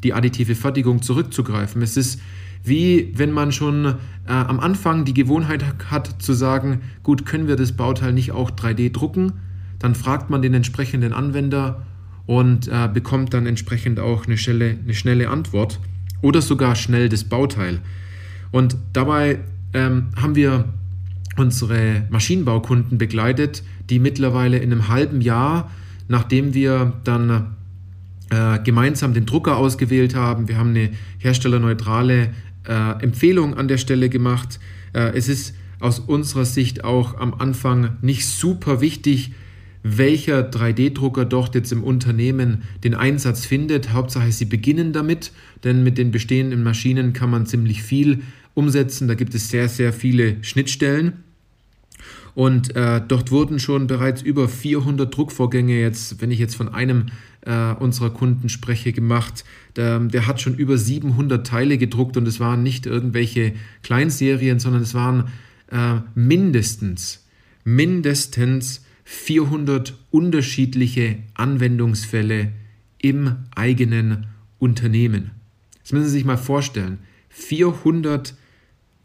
die 0.04 0.14
additive 0.14 0.54
Fertigung 0.54 1.02
zurückzugreifen. 1.02 1.82
Es 1.82 1.96
ist 1.96 2.20
wie 2.64 3.12
wenn 3.16 3.32
man 3.32 3.52
schon 3.52 3.84
äh, 3.86 3.94
am 4.26 4.60
Anfang 4.60 5.04
die 5.04 5.14
Gewohnheit 5.14 5.64
hat 5.90 6.22
zu 6.22 6.32
sagen, 6.32 6.82
gut, 7.02 7.26
können 7.26 7.48
wir 7.48 7.56
das 7.56 7.72
Bauteil 7.72 8.12
nicht 8.12 8.32
auch 8.32 8.50
3D 8.50 8.92
drucken? 8.92 9.32
Dann 9.78 9.94
fragt 9.94 10.28
man 10.30 10.42
den 10.42 10.54
entsprechenden 10.54 11.12
Anwender 11.12 11.86
und 12.28 12.68
äh, 12.68 12.90
bekommt 12.92 13.32
dann 13.32 13.46
entsprechend 13.46 13.98
auch 13.98 14.26
eine 14.26 14.36
schnelle, 14.36 14.76
eine 14.84 14.92
schnelle 14.92 15.30
Antwort 15.30 15.80
oder 16.20 16.42
sogar 16.42 16.76
schnell 16.76 17.08
das 17.08 17.24
Bauteil. 17.24 17.80
Und 18.50 18.76
dabei 18.92 19.38
ähm, 19.72 20.08
haben 20.14 20.34
wir 20.34 20.66
unsere 21.38 22.06
Maschinenbaukunden 22.10 22.98
begleitet, 22.98 23.62
die 23.88 23.98
mittlerweile 23.98 24.58
in 24.58 24.70
einem 24.70 24.88
halben 24.88 25.22
Jahr, 25.22 25.70
nachdem 26.06 26.52
wir 26.52 26.92
dann 27.04 27.56
äh, 28.28 28.58
gemeinsam 28.62 29.14
den 29.14 29.24
Drucker 29.24 29.56
ausgewählt 29.56 30.14
haben, 30.14 30.48
wir 30.48 30.58
haben 30.58 30.70
eine 30.70 30.90
herstellerneutrale 31.16 32.34
äh, 32.68 33.02
Empfehlung 33.02 33.54
an 33.54 33.68
der 33.68 33.78
Stelle 33.78 34.10
gemacht. 34.10 34.60
Äh, 34.92 35.16
es 35.16 35.28
ist 35.28 35.54
aus 35.80 35.98
unserer 35.98 36.44
Sicht 36.44 36.84
auch 36.84 37.16
am 37.18 37.32
Anfang 37.32 37.96
nicht 38.02 38.26
super 38.26 38.82
wichtig, 38.82 39.32
welcher 39.82 40.50
3D-Drucker 40.50 41.24
dort 41.24 41.54
jetzt 41.54 41.72
im 41.72 41.84
Unternehmen 41.84 42.62
den 42.84 42.94
Einsatz 42.94 43.46
findet. 43.46 43.92
Hauptsache, 43.92 44.32
sie 44.32 44.44
beginnen 44.44 44.92
damit, 44.92 45.32
denn 45.64 45.82
mit 45.82 45.98
den 45.98 46.10
bestehenden 46.10 46.62
Maschinen 46.62 47.12
kann 47.12 47.30
man 47.30 47.46
ziemlich 47.46 47.82
viel 47.82 48.22
umsetzen. 48.54 49.08
Da 49.08 49.14
gibt 49.14 49.34
es 49.34 49.48
sehr, 49.48 49.68
sehr 49.68 49.92
viele 49.92 50.42
Schnittstellen. 50.42 51.24
Und 52.34 52.76
äh, 52.76 53.00
dort 53.06 53.32
wurden 53.32 53.58
schon 53.58 53.88
bereits 53.88 54.22
über 54.22 54.48
400 54.48 55.16
Druckvorgänge 55.16 55.80
jetzt, 55.80 56.20
wenn 56.20 56.30
ich 56.30 56.38
jetzt 56.38 56.54
von 56.54 56.68
einem 56.68 57.06
äh, 57.40 57.72
unserer 57.72 58.10
Kunden 58.10 58.48
spreche, 58.48 58.92
gemacht. 58.92 59.44
Der, 59.74 59.98
der, 59.98 60.26
hat 60.28 60.40
schon 60.40 60.54
über 60.54 60.78
700 60.78 61.44
Teile 61.44 61.78
gedruckt 61.78 62.16
und 62.16 62.28
es 62.28 62.38
waren 62.38 62.62
nicht 62.62 62.86
irgendwelche 62.86 63.54
Kleinserien, 63.82 64.60
sondern 64.60 64.82
es 64.82 64.94
waren 64.94 65.24
äh, 65.72 66.00
mindestens, 66.14 67.26
mindestens 67.64 68.84
400 69.10 69.94
unterschiedliche 70.10 71.16
Anwendungsfälle 71.32 72.52
im 73.00 73.36
eigenen 73.54 74.26
Unternehmen. 74.58 75.30
Das 75.82 75.92
müssen 75.92 76.04
Sie 76.04 76.12
sich 76.12 76.26
mal 76.26 76.36
vorstellen. 76.36 76.98
400 77.30 78.34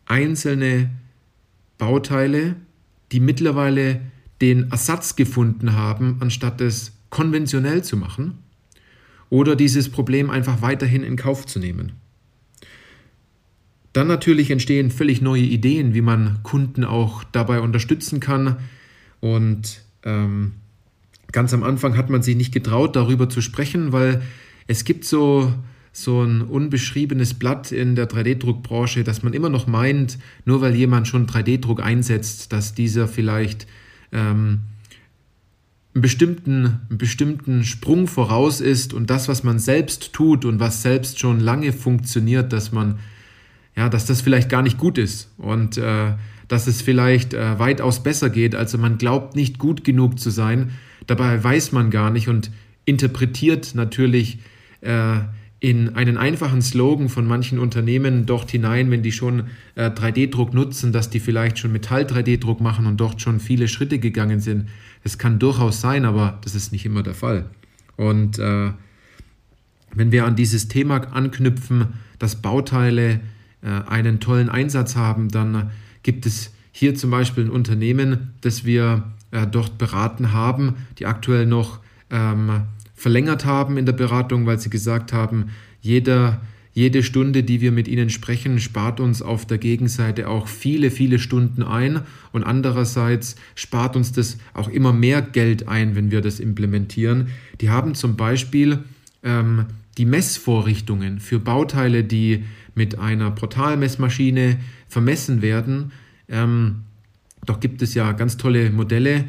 einzelne 0.06 0.90
Bauteile, 1.78 2.58
die 3.14 3.22
mittlerweile 3.22 4.02
den 4.42 4.72
Ersatz 4.72 5.16
gefunden 5.16 5.72
haben, 5.72 6.18
anstatt 6.20 6.60
es 6.60 6.92
konventionell 7.10 7.82
zu 7.82 7.96
machen 7.96 8.40
oder 9.30 9.56
dieses 9.56 9.88
Problem 9.88 10.30
einfach 10.30 10.62
weiterhin 10.62 11.04
in 11.04 11.16
Kauf 11.16 11.46
zu 11.46 11.60
nehmen. 11.60 11.94
Dann 13.94 14.08
natürlich 14.08 14.52
entstehen 14.52 14.92
völlig 14.92 15.22
neue 15.22 15.44
Ideen, 15.44 15.94
wie 15.94 16.02
man 16.02 16.44
Kunden 16.44 16.84
auch 16.84 17.24
dabei 17.24 17.62
unterstützen 17.62 18.20
kann. 18.20 18.58
Und 19.22 19.83
ähm, 20.04 20.54
ganz 21.32 21.54
am 21.54 21.64
Anfang 21.64 21.98
hat 21.98 22.10
man 22.10 22.22
sich 22.22 22.36
nicht 22.36 22.54
getraut, 22.54 22.96
darüber 22.96 23.30
zu 23.30 23.42
sprechen, 23.42 23.92
weil 23.92 24.22
es 24.68 24.86
gibt 24.86 25.06
so, 25.06 25.54
so 25.92 26.22
ein 26.22 26.42
unbeschriebenes 26.42 27.34
Blatt 27.34 27.72
in 27.72 27.96
der 27.96 28.10
3D-Druckbranche, 28.10 29.04
dass 29.04 29.24
man 29.24 29.34
immer 29.34 29.50
noch 29.50 29.68
meint, 29.68 30.18
nur 30.46 30.62
weil 30.62 30.76
jemand 30.76 31.08
schon 31.08 31.28
3D-Druck 31.28 31.82
einsetzt, 31.82 32.54
dass 32.54 32.74
dieser 32.74 33.08
vielleicht 33.08 33.68
ähm, 34.12 34.62
einen 35.94 36.02
bestimmten, 36.02 36.80
einen 36.90 36.98
bestimmten 36.98 37.64
Sprung 37.64 38.08
voraus 38.08 38.62
ist 38.62 38.94
und 38.94 39.10
das, 39.10 39.28
was 39.28 39.44
man 39.44 39.60
selbst 39.60 40.14
tut 40.14 40.46
und 40.46 40.60
was 40.60 40.82
selbst 40.82 41.20
schon 41.20 41.40
lange 41.40 41.72
funktioniert, 41.72 42.52
dass 42.54 42.72
man, 42.72 43.00
ja, 43.76 43.90
dass 43.90 44.06
das 44.06 44.22
vielleicht 44.22 44.50
gar 44.50 44.64
nicht 44.64 44.78
gut 44.78 44.98
ist. 44.98 45.32
Und 45.38 45.78
äh, 45.78 46.14
dass 46.48 46.68
es 46.68 46.82
vielleicht 46.82 47.34
äh, 47.34 47.60
weitaus 47.60 48.04
besser 48.04 48.30
geht. 48.30 48.56
Also 48.56 48.78
man 48.78 48.98
glaubt 48.98 49.36
nicht 49.36 49.60
gut 49.60 49.84
genug 49.84 50.20
zu 50.20 50.30
sein, 50.30 50.72
dabei 51.08 51.44
weiß 51.44 51.72
man 51.72 51.90
gar 51.90 52.10
nicht 52.10 52.28
und 52.28 52.52
interpretiert 52.86 53.76
natürlich 53.76 54.40
äh, 54.82 55.20
in 55.60 55.96
einen 55.96 56.18
einfachen 56.18 56.62
Slogan 56.62 57.08
von 57.08 57.26
manchen 57.26 57.58
Unternehmen 57.58 58.26
dort 58.26 58.52
hinein, 58.52 58.92
wenn 58.92 59.02
die 59.02 59.14
schon 59.14 59.46
äh, 59.76 59.90
3D-Druck 59.90 60.54
nutzen, 60.54 60.92
dass 60.92 61.10
die 61.10 61.22
vielleicht 61.22 61.58
schon 61.58 61.72
Metall-3D-Druck 61.72 62.60
machen 62.60 62.86
und 62.86 62.98
dort 62.98 63.22
schon 63.22 63.40
viele 63.40 63.70
Schritte 63.70 63.98
gegangen 63.98 64.42
sind. 64.42 64.68
Es 65.06 65.18
kann 65.18 65.40
durchaus 65.40 65.80
sein, 65.80 66.04
aber 66.04 66.40
das 66.44 66.54
ist 66.54 66.74
nicht 66.74 66.86
immer 66.86 67.02
der 67.02 67.14
Fall. 67.14 67.46
Und 67.96 68.40
äh, 68.40 68.72
wenn 69.96 70.12
wir 70.12 70.26
an 70.26 70.36
dieses 70.36 70.68
Thema 70.68 70.98
anknüpfen, 71.14 71.94
dass 72.20 72.42
Bauteile 72.42 73.22
äh, 73.62 73.68
einen 73.88 74.20
tollen 74.20 74.50
Einsatz 74.50 74.98
haben, 74.98 75.30
dann 75.30 75.72
gibt 76.04 76.26
es 76.26 76.52
hier 76.72 76.96
zum 76.96 77.12
Beispiel 77.12 77.46
ein 77.46 77.50
Unternehmen, 77.50 78.34
das 78.42 78.66
wir 78.66 79.04
äh, 79.32 79.48
dort 79.48 79.78
beraten 79.78 80.34
haben, 80.34 80.76
die 81.00 81.06
aktuell 81.06 81.46
noch 81.46 81.80
ähm, 82.10 82.64
verlängert 82.96 83.46
haben 83.46 83.78
in 83.78 83.86
der 83.86 83.94
Beratung, 83.94 84.46
weil 84.46 84.60
sie 84.60 84.70
gesagt 84.70 85.14
haben, 85.14 85.48
jeder, 85.82 86.42
jede 86.74 87.04
Stunde, 87.04 87.44
die 87.44 87.62
wir 87.62 87.72
mit 87.72 87.88
ihnen 87.88 88.10
sprechen, 88.10 88.60
spart 88.60 89.00
uns 89.00 89.22
auf 89.22 89.46
der 89.46 89.58
Gegenseite 89.58 90.30
auch 90.30 90.48
viele, 90.48 90.90
viele 90.90 91.20
Stunden 91.20 91.64
ein 91.64 92.02
und 92.32 92.44
andererseits 92.44 93.36
spart 93.56 93.96
uns 93.96 94.12
das 94.12 94.38
auch 94.54 94.70
immer 94.70 94.94
mehr 94.94 95.22
Geld 95.22 95.68
ein, 95.68 95.96
wenn 95.96 96.12
wir 96.12 96.22
das 96.22 96.40
implementieren. 96.40 97.28
Die 97.62 97.70
haben 97.70 97.94
zum 97.94 98.16
Beispiel 98.16 98.80
ähm, 99.24 99.66
die 99.98 100.06
Messvorrichtungen 100.06 101.20
für 101.20 101.40
Bauteile, 101.40 102.04
die 102.04 102.44
mit 102.76 103.00
einer 103.00 103.32
Portalmessmaschine 103.32 104.58
vermessen 104.88 105.42
werden. 105.42 105.92
Ähm, 106.30 106.84
doch 107.46 107.60
gibt 107.60 107.82
es 107.82 107.94
ja 107.94 108.12
ganz 108.14 108.38
tolle 108.38 108.72
Modelle, 108.72 109.26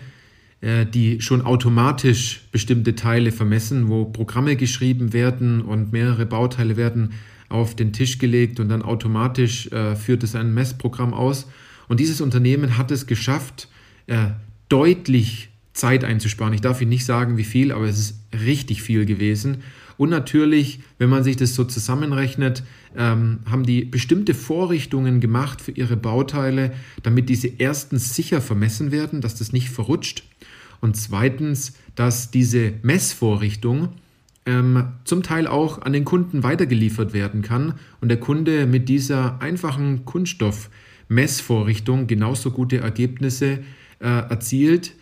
äh, 0.60 0.86
die 0.86 1.20
schon 1.20 1.42
automatisch 1.42 2.48
bestimmte 2.52 2.94
Teile 2.94 3.32
vermessen, 3.32 3.88
wo 3.88 4.06
Programme 4.06 4.56
geschrieben 4.56 5.12
werden 5.12 5.60
und 5.60 5.92
mehrere 5.92 6.26
Bauteile 6.26 6.76
werden 6.76 7.10
auf 7.48 7.76
den 7.76 7.92
Tisch 7.92 8.18
gelegt 8.18 8.60
und 8.60 8.68
dann 8.68 8.82
automatisch 8.82 9.70
äh, 9.72 9.94
führt 9.96 10.22
es 10.22 10.34
ein 10.34 10.54
Messprogramm 10.54 11.12
aus. 11.12 11.46
Und 11.88 12.00
dieses 12.00 12.20
Unternehmen 12.20 12.78
hat 12.78 12.90
es 12.90 13.06
geschafft, 13.06 13.68
äh, 14.06 14.28
deutlich 14.68 15.50
Zeit 15.72 16.04
einzusparen. 16.04 16.54
Ich 16.54 16.60
darf 16.60 16.80
Ihnen 16.80 16.90
nicht 16.90 17.04
sagen, 17.04 17.36
wie 17.36 17.44
viel, 17.44 17.72
aber 17.72 17.84
es 17.84 17.98
ist 17.98 18.20
richtig 18.32 18.82
viel 18.82 19.06
gewesen. 19.06 19.58
Und 19.96 20.10
natürlich, 20.10 20.80
wenn 20.98 21.10
man 21.10 21.24
sich 21.24 21.36
das 21.36 21.54
so 21.54 21.64
zusammenrechnet, 21.64 22.62
ähm, 22.96 23.40
haben 23.46 23.64
die 23.64 23.84
bestimmte 23.84 24.34
Vorrichtungen 24.34 25.20
gemacht 25.20 25.60
für 25.60 25.72
ihre 25.72 25.96
Bauteile, 25.96 26.72
damit 27.02 27.28
diese 27.28 27.48
erstens 27.48 28.14
sicher 28.14 28.40
vermessen 28.40 28.92
werden, 28.92 29.20
dass 29.20 29.36
das 29.36 29.52
nicht 29.52 29.70
verrutscht. 29.70 30.24
Und 30.80 30.96
zweitens, 30.96 31.74
dass 31.94 32.30
diese 32.30 32.74
Messvorrichtung 32.82 33.90
ähm, 34.46 34.88
zum 35.04 35.22
Teil 35.22 35.46
auch 35.46 35.82
an 35.82 35.92
den 35.92 36.04
Kunden 36.04 36.42
weitergeliefert 36.42 37.12
werden 37.12 37.42
kann 37.42 37.74
und 38.00 38.08
der 38.08 38.20
Kunde 38.20 38.66
mit 38.66 38.88
dieser 38.88 39.40
einfachen 39.40 40.04
Kunststoff-Messvorrichtung 40.04 42.06
genauso 42.06 42.50
gute 42.50 42.78
Ergebnisse 42.78 43.60
äh, 44.00 44.06
erzielt 44.06 44.92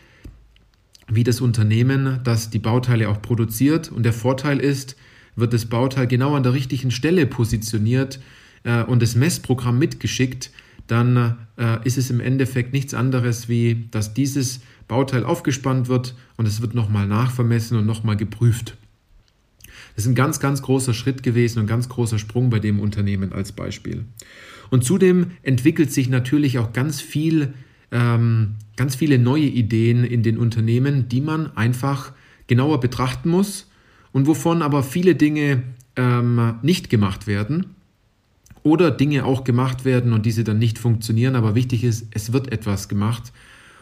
wie 1.14 1.24
das 1.24 1.40
Unternehmen, 1.40 2.20
das 2.24 2.50
die 2.50 2.58
Bauteile 2.58 3.08
auch 3.08 3.20
produziert. 3.20 3.90
Und 3.90 4.04
der 4.04 4.12
Vorteil 4.12 4.58
ist, 4.60 4.96
wird 5.36 5.52
das 5.52 5.66
Bauteil 5.66 6.06
genau 6.06 6.34
an 6.34 6.42
der 6.42 6.52
richtigen 6.52 6.90
Stelle 6.90 7.26
positioniert 7.26 8.20
äh, 8.64 8.82
und 8.82 9.02
das 9.02 9.14
Messprogramm 9.14 9.78
mitgeschickt, 9.78 10.50
dann 10.86 11.36
äh, 11.56 11.78
ist 11.84 11.96
es 11.96 12.10
im 12.10 12.20
Endeffekt 12.20 12.72
nichts 12.72 12.92
anderes, 12.92 13.48
wie 13.48 13.88
dass 13.90 14.14
dieses 14.14 14.60
Bauteil 14.88 15.24
aufgespannt 15.24 15.88
wird 15.88 16.14
und 16.36 16.46
es 16.46 16.60
wird 16.60 16.74
nochmal 16.74 17.06
nachvermessen 17.06 17.78
und 17.78 17.86
nochmal 17.86 18.16
geprüft. 18.16 18.76
Das 19.94 20.04
ist 20.04 20.10
ein 20.10 20.14
ganz, 20.14 20.40
ganz 20.40 20.62
großer 20.62 20.94
Schritt 20.94 21.22
gewesen 21.22 21.60
und 21.60 21.66
ganz 21.66 21.88
großer 21.88 22.18
Sprung 22.18 22.50
bei 22.50 22.58
dem 22.58 22.80
Unternehmen 22.80 23.32
als 23.32 23.52
Beispiel. 23.52 24.04
Und 24.70 24.84
zudem 24.84 25.32
entwickelt 25.42 25.92
sich 25.92 26.08
natürlich 26.08 26.58
auch 26.58 26.72
ganz 26.72 27.00
viel, 27.00 27.52
ähm, 27.92 28.56
ganz 28.76 28.96
viele 28.96 29.18
neue 29.18 29.44
Ideen 29.44 30.02
in 30.04 30.22
den 30.22 30.38
Unternehmen, 30.38 31.08
die 31.08 31.20
man 31.20 31.56
einfach 31.56 32.12
genauer 32.46 32.80
betrachten 32.80 33.28
muss 33.28 33.70
und 34.12 34.26
wovon 34.26 34.62
aber 34.62 34.82
viele 34.82 35.14
Dinge 35.14 35.62
ähm, 35.96 36.54
nicht 36.62 36.90
gemacht 36.90 37.26
werden 37.26 37.74
oder 38.62 38.90
Dinge 38.90 39.24
auch 39.24 39.44
gemacht 39.44 39.84
werden 39.84 40.12
und 40.12 40.26
diese 40.26 40.42
dann 40.42 40.58
nicht 40.58 40.78
funktionieren. 40.78 41.36
Aber 41.36 41.54
wichtig 41.54 41.84
ist, 41.84 42.06
es 42.12 42.32
wird 42.32 42.50
etwas 42.50 42.88
gemacht 42.88 43.32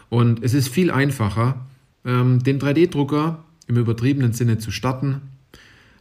und 0.09 0.43
es 0.43 0.55
ist 0.55 0.69
viel 0.69 0.90
einfacher, 0.90 1.67
ähm, 2.05 2.43
den 2.43 2.59
3D-Drucker 2.59 3.45
im 3.69 3.76
übertriebenen 3.76 4.33
Sinne 4.33 4.59
zu 4.59 4.71
starten, 4.71 5.23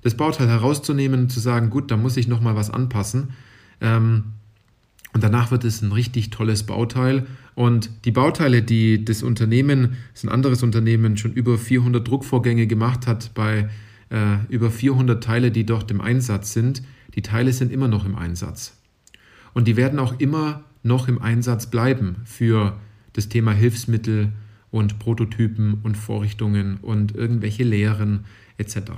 das 0.01 0.15
Bauteil 0.15 0.47
herauszunehmen 0.47 1.21
und 1.21 1.29
zu 1.29 1.39
sagen, 1.39 1.69
gut, 1.69 1.91
da 1.91 1.97
muss 1.97 2.17
ich 2.17 2.27
nochmal 2.27 2.55
was 2.55 2.69
anpassen. 2.69 3.29
Ähm, 3.81 4.23
Und 5.13 5.23
danach 5.23 5.51
wird 5.51 5.63
es 5.63 5.81
ein 5.81 5.91
richtig 5.91 6.29
tolles 6.29 6.63
Bauteil. 6.63 7.25
Und 7.55 7.89
die 8.05 8.11
Bauteile, 8.11 8.61
die 8.61 9.03
das 9.03 9.23
Unternehmen, 9.23 9.97
das 10.11 10.21
ist 10.21 10.23
ein 10.25 10.33
anderes 10.33 10.63
Unternehmen, 10.63 11.17
schon 11.17 11.33
über 11.33 11.57
400 11.57 12.07
Druckvorgänge 12.07 12.67
gemacht 12.67 13.07
hat, 13.07 13.33
bei 13.33 13.69
äh, 14.09 14.37
über 14.49 14.69
400 14.71 15.23
Teile, 15.23 15.51
die 15.51 15.65
dort 15.65 15.89
im 15.91 16.01
Einsatz 16.01 16.53
sind, 16.53 16.83
die 17.15 17.21
Teile 17.21 17.53
sind 17.53 17.71
immer 17.71 17.87
noch 17.87 18.05
im 18.05 18.15
Einsatz. 18.15 18.77
Und 19.53 19.67
die 19.67 19.77
werden 19.77 19.99
auch 19.99 20.19
immer 20.19 20.63
noch 20.83 21.07
im 21.07 21.21
Einsatz 21.21 21.67
bleiben 21.67 22.17
für 22.23 22.77
das 23.13 23.29
Thema 23.29 23.51
Hilfsmittel 23.51 24.31
und 24.71 24.99
Prototypen 24.99 25.79
und 25.83 25.97
Vorrichtungen 25.97 26.77
und 26.77 27.15
irgendwelche 27.15 27.63
Lehren 27.63 28.25
etc. 28.57 28.91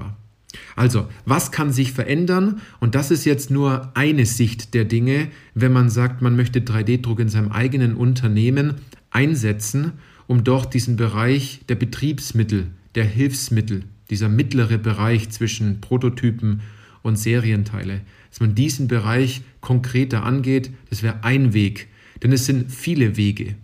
Also, 0.75 1.07
was 1.25 1.51
kann 1.51 1.71
sich 1.71 1.93
verändern? 1.93 2.61
Und 2.79 2.95
das 2.95 3.11
ist 3.11 3.25
jetzt 3.25 3.51
nur 3.51 3.91
eine 3.95 4.25
Sicht 4.25 4.73
der 4.73 4.85
Dinge, 4.85 5.29
wenn 5.53 5.71
man 5.71 5.89
sagt, 5.89 6.21
man 6.21 6.35
möchte 6.35 6.59
3D-Druck 6.59 7.19
in 7.19 7.29
seinem 7.29 7.51
eigenen 7.51 7.95
Unternehmen 7.95 8.75
einsetzen, 9.11 9.93
um 10.27 10.43
dort 10.43 10.73
diesen 10.73 10.95
Bereich 10.95 11.61
der 11.69 11.75
Betriebsmittel, 11.75 12.67
der 12.95 13.05
Hilfsmittel, 13.05 13.83
dieser 14.09 14.29
mittlere 14.29 14.77
Bereich 14.77 15.29
zwischen 15.29 15.81
Prototypen 15.81 16.61
und 17.01 17.17
Serienteile, 17.17 18.01
dass 18.29 18.39
man 18.39 18.55
diesen 18.55 18.87
Bereich 18.87 19.41
konkreter 19.61 20.23
angeht, 20.23 20.71
das 20.89 21.03
wäre 21.03 21.23
ein 21.23 21.53
Weg. 21.53 21.87
Denn 22.21 22.31
es 22.31 22.45
sind 22.45 22.71
viele 22.71 23.17
Wege. 23.17 23.55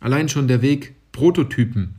Allein 0.00 0.28
schon 0.28 0.48
der 0.48 0.62
Weg, 0.62 0.94
Prototypen 1.12 1.94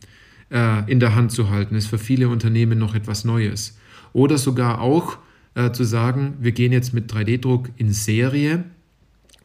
äh, 0.52 0.90
in 0.92 1.00
der 1.00 1.16
Hand 1.16 1.32
zu 1.32 1.50
halten, 1.50 1.76
ist 1.76 1.88
für 1.88 1.98
viele 1.98 2.30
Unternehmen 2.30 2.78
noch 2.78 2.96
etwas 2.96 3.26
Neues. 3.26 3.78
Oder 4.14 4.38
sogar 4.38 4.82
auch 4.82 5.18
äh, 5.56 5.72
zu 5.72 5.84
sagen, 5.84 6.36
wir 6.40 6.52
gehen 6.52 6.72
jetzt 6.72 6.94
mit 6.94 7.12
3D-Druck 7.12 7.70
in 7.78 7.92
Serie 7.92 8.64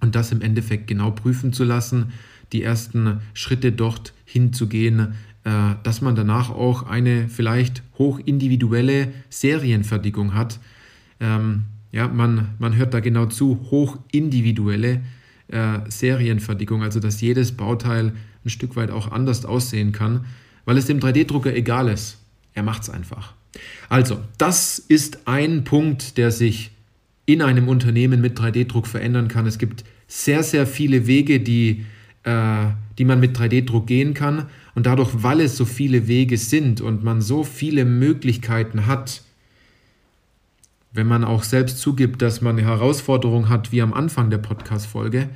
und 0.00 0.14
das 0.14 0.30
im 0.32 0.40
Endeffekt 0.40 0.86
genau 0.86 1.10
prüfen 1.10 1.52
zu 1.52 1.64
lassen, 1.64 2.12
die 2.52 2.62
ersten 2.62 3.20
Schritte 3.34 3.72
dort 3.72 4.12
hinzugehen, 4.24 5.14
äh, 5.44 5.74
dass 5.82 6.00
man 6.00 6.14
danach 6.14 6.50
auch 6.50 6.84
eine 6.84 7.28
vielleicht 7.28 7.82
hoch 7.98 8.20
individuelle 8.24 9.12
Serienfertigung 9.28 10.34
hat. 10.34 10.60
Ähm, 11.20 11.64
ja, 11.90 12.08
man, 12.08 12.48
man 12.58 12.76
hört 12.76 12.94
da 12.94 13.00
genau 13.00 13.26
zu, 13.26 13.66
hoch 13.70 13.98
individuelle 14.12 15.00
äh, 15.48 15.78
Serienfertigung, 15.88 16.82
also 16.82 17.00
dass 17.00 17.20
jedes 17.20 17.52
Bauteil 17.52 18.12
ein 18.44 18.50
Stück 18.50 18.76
weit 18.76 18.90
auch 18.90 19.10
anders 19.10 19.44
aussehen 19.44 19.92
kann, 19.92 20.26
weil 20.64 20.76
es 20.76 20.86
dem 20.86 21.00
3D-Drucker 21.00 21.54
egal 21.54 21.88
ist. 21.88 22.18
Er 22.54 22.62
macht 22.62 22.82
es 22.82 22.90
einfach. 22.90 23.34
Also, 23.88 24.22
das 24.36 24.78
ist 24.78 25.26
ein 25.26 25.64
Punkt, 25.64 26.18
der 26.18 26.30
sich 26.30 26.70
in 27.26 27.42
einem 27.42 27.68
Unternehmen 27.68 28.20
mit 28.20 28.38
3D-Druck 28.38 28.86
verändern 28.86 29.28
kann. 29.28 29.46
Es 29.46 29.58
gibt 29.58 29.84
sehr, 30.06 30.42
sehr 30.42 30.66
viele 30.66 31.06
Wege, 31.06 31.40
die, 31.40 31.84
äh, 32.24 32.66
die 32.96 33.04
man 33.04 33.20
mit 33.20 33.38
3D-Druck 33.38 33.86
gehen 33.86 34.14
kann. 34.14 34.46
Und 34.74 34.86
dadurch, 34.86 35.10
weil 35.12 35.40
es 35.40 35.56
so 35.56 35.64
viele 35.64 36.08
Wege 36.08 36.38
sind 36.38 36.80
und 36.80 37.04
man 37.04 37.20
so 37.20 37.44
viele 37.44 37.84
Möglichkeiten 37.84 38.86
hat, 38.86 39.22
wenn 40.92 41.06
man 41.06 41.24
auch 41.24 41.42
selbst 41.42 41.78
zugibt, 41.78 42.22
dass 42.22 42.40
man 42.40 42.58
eine 42.58 42.66
Herausforderung 42.66 43.48
hat, 43.48 43.72
wie 43.72 43.82
am 43.82 43.92
Anfang 43.92 44.30
der 44.30 44.38
Podcast-Folge, 44.38 45.28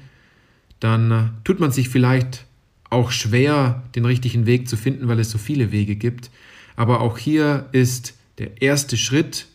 dann 0.81 1.35
tut 1.45 1.61
man 1.61 1.71
sich 1.71 1.89
vielleicht 1.89 2.47
auch 2.89 3.11
schwer, 3.11 3.83
den 3.95 4.05
richtigen 4.05 4.47
Weg 4.47 4.69
zu 4.69 4.77
finden, 4.77 5.09
weil 5.09 5.21
es 5.21 5.31
so 5.31 5.39
viele 5.39 5.73
Wege 5.73 5.97
gibt. 5.97 6.31
Aber 6.77 7.01
auch 7.01 7.19
hier 7.19 7.69
ist 7.73 8.15
der 8.39 8.63
erste 8.63 8.97
Schritt 8.97 9.47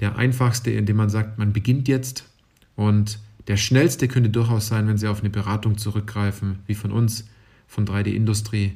der 0.00 0.16
einfachste, 0.16 0.70
indem 0.70 0.96
man 0.96 1.10
sagt, 1.10 1.38
man 1.38 1.52
beginnt 1.52 1.88
jetzt. 1.88 2.28
Und 2.76 3.18
der 3.48 3.56
schnellste 3.56 4.08
könnte 4.08 4.30
durchaus 4.30 4.68
sein, 4.68 4.86
wenn 4.88 4.98
Sie 4.98 5.08
auf 5.08 5.20
eine 5.20 5.30
Beratung 5.30 5.78
zurückgreifen, 5.78 6.60
wie 6.66 6.74
von 6.74 6.92
uns, 6.92 7.26
von 7.66 7.86
3D-Industrie. 7.86 8.72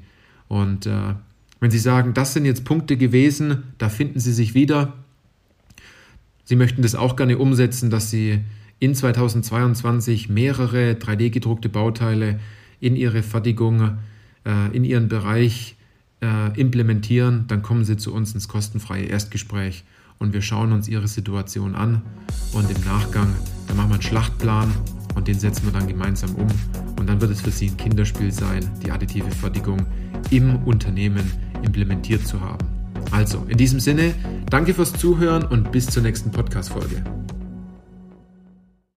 Und 0.49 0.87
äh, 0.87 1.15
wenn 1.61 1.71
Sie 1.71 1.79
sagen, 1.79 2.15
das 2.15 2.33
sind 2.33 2.45
jetzt 2.45 2.65
Punkte 2.65 2.97
gewesen, 2.97 3.65
da 3.79 3.89
finden 3.89 4.21
Sie 4.21 4.33
sich 4.33 4.55
wieder. 4.55 4.95
Sie 6.45 6.57
möchten 6.57 6.83
das 6.83 6.95
auch 6.95 7.17
gerne 7.17 7.39
umsetzen, 7.39 7.91
dass 7.91 8.11
Sie 8.11 8.41
in 8.79 8.95
2022 8.95 10.29
mehrere 10.29 10.93
3D-gedruckte 10.93 11.69
Bauteile 11.69 12.41
in 12.81 12.95
Ihre 12.95 13.23
Fertigung, 13.23 13.99
äh, 14.45 14.77
in 14.77 14.85
Ihren 14.85 15.09
Bereich 15.09 15.76
äh, 16.21 16.59
implementieren, 16.59 17.45
dann 17.49 17.63
kommen 17.63 17.85
Sie 17.85 17.97
zu 17.97 18.15
uns 18.15 18.35
ins 18.35 18.49
kostenfreie 18.49 19.05
Erstgespräch 19.05 19.85
und 20.19 20.33
wir 20.33 20.43
schauen 20.43 20.73
uns 20.73 20.89
Ihre 20.89 21.09
Situation 21.09 21.75
an 21.75 22.03
und 22.53 22.71
im 22.71 22.85
Nachgang, 22.85 23.35
dann 23.67 23.77
machen 23.77 23.91
wir 23.91 23.95
einen 23.95 24.03
Schlachtplan 24.03 24.73
und 25.15 25.29
den 25.29 25.39
setzen 25.39 25.67
wir 25.67 25.73
dann 25.73 25.89
gemeinsam 25.89 26.35
um 26.35 26.47
und 26.99 27.09
dann 27.09 27.21
wird 27.21 27.31
es 27.31 27.41
für 27.41 27.51
Sie 27.51 27.69
ein 27.69 27.77
Kinderspiel 27.77 28.33
sein, 28.33 28.69
die 28.85 28.91
additive 28.91 29.31
Fertigung 29.31 29.87
im 30.31 30.57
Unternehmen 30.65 31.31
implementiert 31.63 32.27
zu 32.27 32.41
haben. 32.41 32.67
Also, 33.11 33.45
in 33.49 33.57
diesem 33.57 33.81
Sinne, 33.81 34.15
danke 34.51 34.75
fürs 34.75 34.93
Zuhören 34.93 35.45
und 35.45 35.71
bis 35.71 35.87
zur 35.87 36.03
nächsten 36.03 36.31
Podcast-Folge. 36.31 37.05